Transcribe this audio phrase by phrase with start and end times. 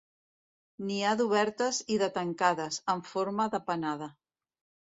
[0.85, 4.13] N'hi ha d'obertes i de tancades, en forma de panada.